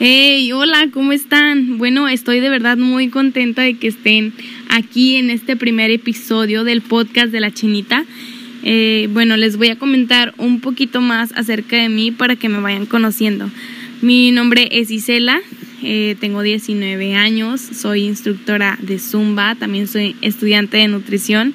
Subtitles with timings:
[0.00, 1.78] Hey, hola, ¿cómo están?
[1.78, 4.32] Bueno, estoy de verdad muy contenta de que estén
[4.68, 8.04] aquí en este primer episodio del podcast de la chinita.
[8.64, 12.58] Eh, bueno, les voy a comentar un poquito más acerca de mí para que me
[12.58, 13.48] vayan conociendo.
[14.02, 15.40] Mi nombre es Isela,
[15.84, 21.54] eh, tengo 19 años, soy instructora de Zumba, también soy estudiante de nutrición.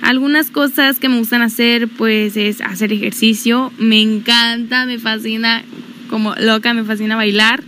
[0.00, 5.62] Algunas cosas que me gustan hacer pues es hacer ejercicio, me encanta, me fascina
[6.08, 7.62] como loca, me fascina bailar.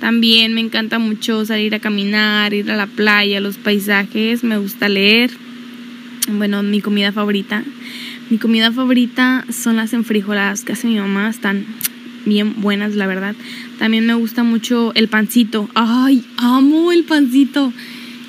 [0.00, 4.88] También me encanta mucho salir a caminar, ir a la playa, los paisajes, me gusta
[4.88, 5.30] leer.
[6.28, 7.62] Bueno, mi comida favorita.
[8.30, 11.66] Mi comida favorita son las enfrijoladas que hace mi mamá, están
[12.24, 13.34] bien buenas, la verdad.
[13.78, 15.68] También me gusta mucho el pancito.
[15.74, 17.72] Ay, amo el pancito.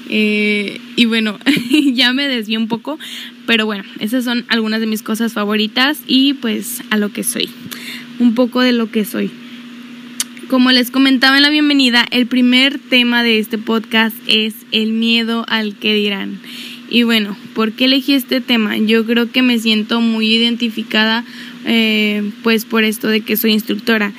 [0.10, 1.40] Eh, y bueno,
[1.94, 3.00] ya me desvié un poco,
[3.48, 7.50] pero bueno, esas son algunas de mis cosas favoritas y pues a lo que soy.
[8.20, 9.32] Un poco de lo que soy.
[10.54, 15.46] Como les comentaba en la bienvenida, el primer tema de este podcast es el miedo
[15.48, 16.40] al que dirán.
[16.92, 18.78] Y bueno, ¿por qué elegí este tema?
[18.78, 21.26] Yo creo que me siento muy identificada
[21.66, 24.14] eh, pues por esto de que soy instructora.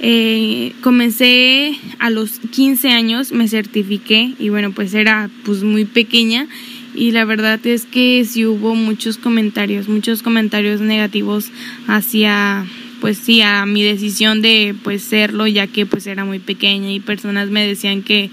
[0.00, 6.46] Eh, comencé a los 15 años, me certifiqué y bueno, pues era pues muy pequeña
[6.94, 11.50] y la verdad es que sí hubo muchos comentarios, muchos comentarios negativos
[11.88, 12.64] hacia
[13.00, 17.00] pues sí a mi decisión de pues serlo ya que pues era muy pequeña y
[17.00, 18.30] personas me decían que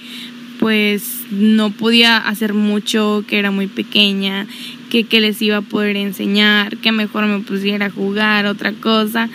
[0.59, 4.47] pues no podía hacer mucho, que era muy pequeña,
[4.89, 9.29] que, que les iba a poder enseñar, que mejor me pusiera a jugar otra cosa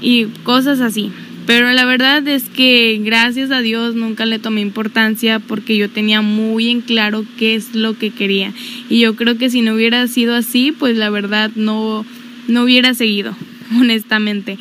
[0.00, 1.10] y cosas así.
[1.46, 6.22] Pero la verdad es que gracias a Dios nunca le tomé importancia porque yo tenía
[6.22, 8.52] muy en claro qué es lo que quería.
[8.88, 12.04] Y yo creo que si no hubiera sido así, pues la verdad no,
[12.46, 13.34] no hubiera seguido,
[13.80, 14.58] honestamente.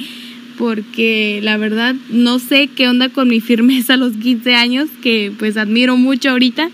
[0.58, 5.32] Porque la verdad no sé qué onda con mi firmeza a los 15 años, que
[5.38, 6.70] pues admiro mucho ahorita.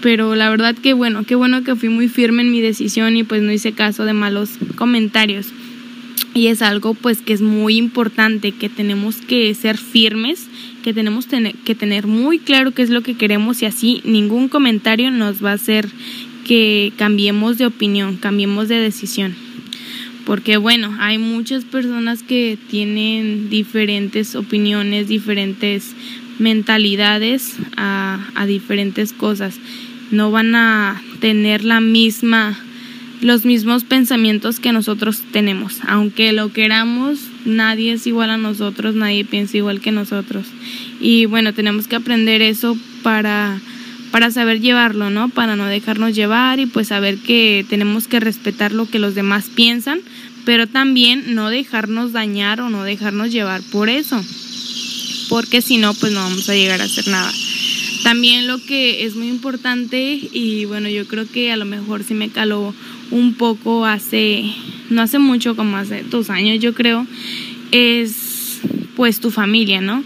[0.00, 3.22] Pero la verdad que bueno, qué bueno que fui muy firme en mi decisión y
[3.22, 5.52] pues no hice caso de malos comentarios
[6.34, 10.48] y es algo pues que es muy importante que tenemos que ser firmes
[10.82, 11.26] que tenemos
[11.64, 15.50] que tener muy claro qué es lo que queremos y así ningún comentario nos va
[15.50, 15.88] a hacer
[16.46, 19.34] que cambiemos de opinión cambiemos de decisión
[20.26, 25.94] porque bueno hay muchas personas que tienen diferentes opiniones diferentes
[26.38, 29.58] mentalidades a, a diferentes cosas
[30.10, 32.58] no van a tener la misma
[33.22, 35.78] los mismos pensamientos que nosotros tenemos.
[35.86, 40.46] Aunque lo queramos, nadie es igual a nosotros, nadie piensa igual que nosotros.
[41.00, 43.60] Y bueno, tenemos que aprender eso para,
[44.12, 45.30] para saber llevarlo, ¿no?
[45.30, 49.46] Para no dejarnos llevar y pues saber que tenemos que respetar lo que los demás
[49.52, 50.00] piensan,
[50.44, 54.22] pero también no dejarnos dañar o no dejarnos llevar por eso.
[55.30, 57.32] Porque si no, pues no vamos a llegar a hacer nada.
[58.02, 62.12] También lo que es muy importante y bueno, yo creo que a lo mejor sí
[62.12, 62.74] me caló
[63.10, 64.44] un poco hace,
[64.90, 67.06] no hace mucho, como hace dos años yo creo,
[67.70, 68.60] es
[68.96, 70.04] pues tu familia, ¿no?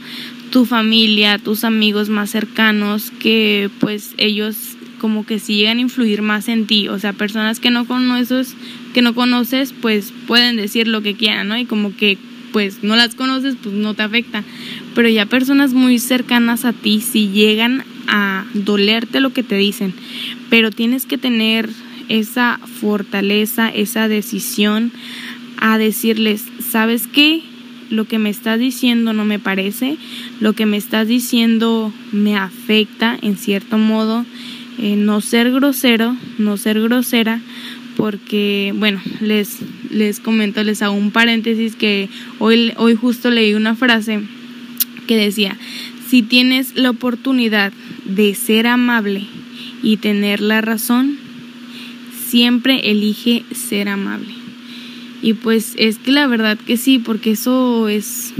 [0.50, 6.22] Tu familia, tus amigos más cercanos, que pues ellos como que sí llegan a influir
[6.22, 8.54] más en ti, o sea, personas que no conoces,
[8.94, 11.58] que no conoces, pues pueden decir lo que quieran, ¿no?
[11.58, 12.18] Y como que
[12.52, 14.42] pues no las conoces, pues no te afecta.
[14.94, 19.92] Pero ya personas muy cercanas a ti sí llegan a dolerte lo que te dicen.
[20.48, 21.68] Pero tienes que tener
[22.08, 24.92] esa fortaleza, esa decisión
[25.58, 27.42] a decirles, ¿sabes qué?
[27.90, 29.96] Lo que me estás diciendo no me parece,
[30.40, 34.24] lo que me estás diciendo me afecta en cierto modo,
[34.78, 37.40] eh, no ser grosero, no ser grosera,
[37.96, 39.58] porque, bueno, les,
[39.90, 42.08] les comento, les hago un paréntesis que
[42.38, 44.20] hoy, hoy justo leí una frase
[45.06, 45.56] que decía,
[46.08, 47.72] si tienes la oportunidad
[48.04, 49.24] de ser amable
[49.82, 51.18] y tener la razón,
[52.28, 54.35] siempre elige ser amable.
[55.26, 58.32] Y pues es que la verdad que sí, porque eso es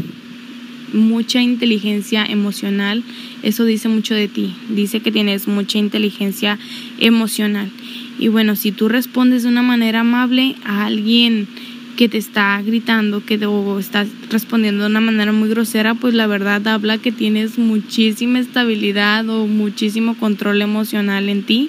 [0.93, 3.03] mucha inteligencia emocional,
[3.43, 6.60] eso dice mucho de ti, dice que tienes mucha inteligencia
[7.01, 7.72] emocional.
[8.21, 11.49] Y bueno, si tú respondes de una manera amable a alguien
[11.97, 16.28] que te está gritando, que o estás respondiendo de una manera muy grosera, pues la
[16.28, 21.69] verdad habla que tienes muchísima estabilidad o muchísimo control emocional en ti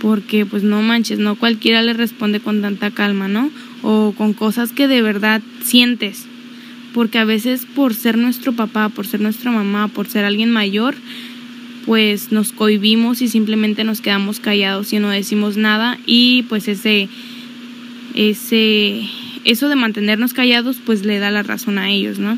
[0.00, 3.50] porque pues no manches, no cualquiera le responde con tanta calma, ¿no?
[3.82, 6.26] O con cosas que de verdad sientes,
[6.94, 10.94] porque a veces por ser nuestro papá, por ser nuestra mamá, por ser alguien mayor,
[11.86, 17.08] pues nos cohibimos y simplemente nos quedamos callados y no decimos nada y pues ese
[18.14, 19.08] ese
[19.44, 22.36] eso de mantenernos callados pues le da la razón a ellos, ¿no?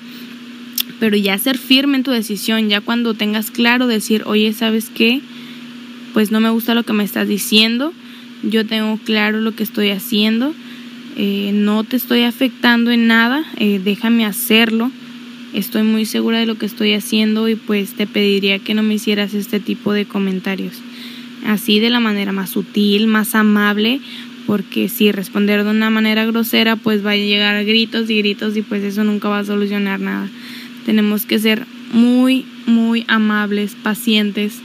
[1.00, 5.22] pero ya ser firme en tu decisión, ya cuando tengas claro decir, oye, ¿sabes qué?
[6.12, 7.92] Pues no me gusta lo que me estás diciendo,
[8.42, 10.54] yo tengo claro lo que estoy haciendo,
[11.22, 14.90] eh, no te estoy afectando en nada, eh, déjame hacerlo,
[15.52, 18.94] estoy muy segura de lo que estoy haciendo y pues te pediría que no me
[18.94, 20.80] hicieras este tipo de comentarios.
[21.44, 24.00] Así de la manera más sutil, más amable,
[24.46, 28.56] porque si responder de una manera grosera pues va a llegar a gritos y gritos
[28.56, 30.26] y pues eso nunca va a solucionar nada.
[30.86, 34.62] Tenemos que ser muy, muy amables, pacientes.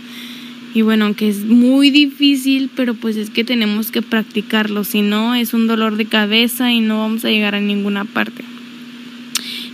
[0.75, 5.33] Y bueno, aunque es muy difícil, pero pues es que tenemos que practicarlo, si no
[5.33, 8.43] es un dolor de cabeza y no vamos a llegar a ninguna parte.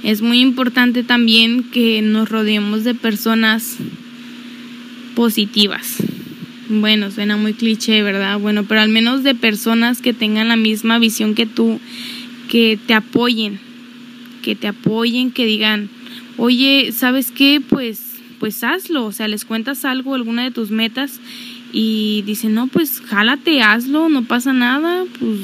[0.03, 3.77] Es muy importante también que nos rodeemos de personas
[5.15, 5.97] positivas,
[6.69, 8.39] bueno, suena muy cliché, ¿verdad?
[8.39, 11.79] Bueno, pero al menos de personas que tengan la misma visión que tú,
[12.47, 13.59] que te apoyen,
[14.41, 15.89] que te apoyen, que digan,
[16.37, 17.61] oye, ¿sabes qué?
[17.67, 18.10] Pues,
[18.41, 21.19] pues hazlo, o sea, les cuentas algo, alguna de tus metas
[21.71, 25.37] y dicen, no, pues jálate, hazlo, no pasa nada, pues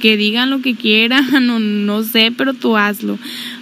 [0.00, 3.16] que digan lo que quieran, no, no sé, pero tú hazlo.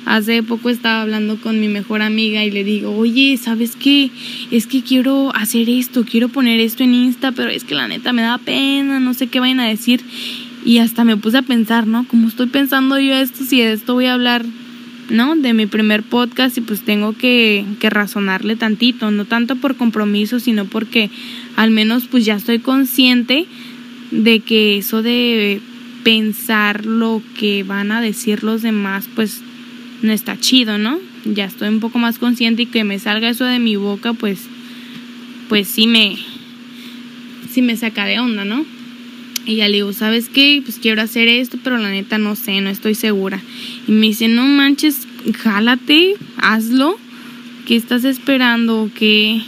[0.06, 4.10] Hace poco estaba hablando con mi mejor amiga y le digo, oye, ¿sabes qué?
[4.50, 8.14] Es que quiero hacer esto, quiero poner esto en Insta, pero es que la neta
[8.14, 10.00] me da pena, no sé qué vayan a decir.
[10.64, 12.08] Y hasta me puse a pensar, ¿no?
[12.08, 14.46] Como estoy pensando yo esto, si de esto voy a hablar,
[15.10, 15.36] ¿no?
[15.36, 20.40] De mi primer podcast y pues tengo que, que razonarle tantito, no tanto por compromiso,
[20.40, 21.10] sino porque
[21.56, 23.46] al menos pues ya estoy consciente
[24.10, 25.60] de que eso de
[26.02, 29.42] pensar lo que van a decir los demás, pues
[30.02, 30.98] no está chido, ¿no?
[31.24, 34.46] Ya estoy un poco más consciente y que me salga eso de mi boca, pues,
[35.48, 36.16] pues sí me,
[37.50, 38.64] sí me saca de onda, ¿no?
[39.46, 40.60] Y ya le digo, ¿sabes qué?
[40.64, 43.40] Pues quiero hacer esto, pero la neta no sé, no estoy segura.
[43.88, 45.06] Y me dice, no manches,
[45.38, 46.96] jálate, hazlo.
[47.66, 48.82] ¿Qué estás esperando?
[48.82, 49.42] ¿O qué,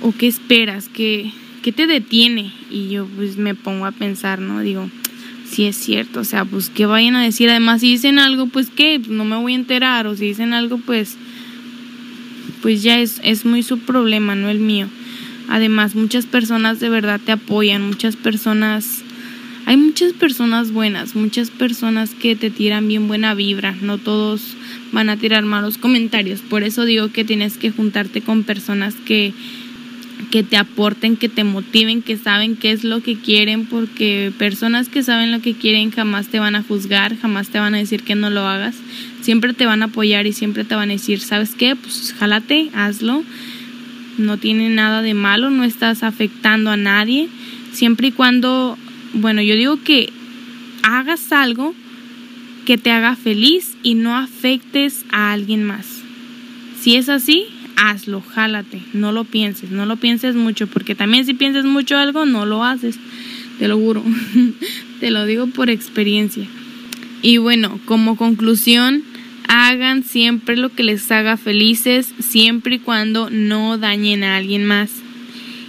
[0.00, 0.88] o qué esperas?
[0.88, 1.32] ¿Qué,
[1.62, 2.52] ¿Qué te detiene?
[2.70, 4.60] Y yo pues me pongo a pensar, ¿no?
[4.60, 4.90] Digo,
[5.52, 8.68] si es cierto, o sea, pues que vayan a decir, además si dicen algo, pues
[8.74, 11.16] qué, pues, no me voy a enterar, o si dicen algo, pues,
[12.62, 14.88] pues ya es, es muy su problema, no el mío.
[15.52, 19.02] Además, muchas personas de verdad te apoyan, muchas personas,
[19.66, 24.56] hay muchas personas buenas, muchas personas que te tiran bien buena vibra, no todos
[24.92, 29.34] van a tirar malos comentarios, por eso digo que tienes que juntarte con personas que
[30.30, 34.88] que te aporten, que te motiven, que saben qué es lo que quieren, porque personas
[34.88, 38.02] que saben lo que quieren jamás te van a juzgar, jamás te van a decir
[38.02, 38.76] que no lo hagas,
[39.20, 41.76] siempre te van a apoyar y siempre te van a decir, ¿sabes qué?
[41.76, 43.24] Pues jálate, hazlo,
[44.18, 47.28] no tiene nada de malo, no estás afectando a nadie,
[47.72, 48.76] siempre y cuando,
[49.14, 50.12] bueno, yo digo que
[50.82, 51.74] hagas algo
[52.64, 55.86] que te haga feliz y no afectes a alguien más.
[56.80, 61.34] Si es así, hazlo, jálate, no lo pienses, no lo pienses mucho, porque también si
[61.34, 62.98] piensas mucho algo, no lo haces,
[63.58, 64.04] te lo juro,
[65.00, 66.46] te lo digo por experiencia.
[67.22, 69.04] Y bueno, como conclusión,
[69.48, 74.90] hagan siempre lo que les haga felices, siempre y cuando no dañen a alguien más.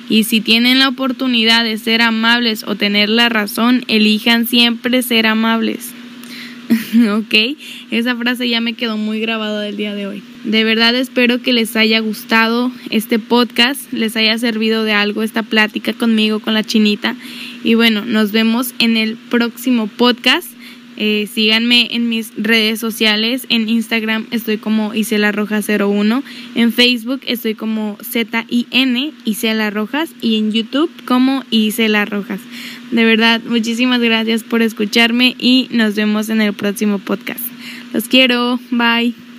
[0.09, 5.27] Y si tienen la oportunidad de ser amables o tener la razón, elijan siempre ser
[5.27, 5.93] amables.
[7.11, 7.57] ¿ok?
[7.91, 10.23] Esa frase ya me quedó muy grabada del día de hoy.
[10.43, 15.43] De verdad espero que les haya gustado este podcast, les haya servido de algo esta
[15.43, 17.15] plática conmigo, con la chinita.
[17.63, 20.52] Y bueno, nos vemos en el próximo podcast.
[20.97, 23.45] Eh, síganme en mis redes sociales.
[23.49, 26.23] En Instagram estoy como Isela Rojas 01.
[26.55, 30.11] En Facebook estoy como Z-I-N Isela Rojas.
[30.21, 32.39] Y en YouTube como Isela Rojas.
[32.91, 37.41] De verdad, muchísimas gracias por escucharme y nos vemos en el próximo podcast.
[37.93, 38.59] Los quiero.
[38.71, 39.32] Bye.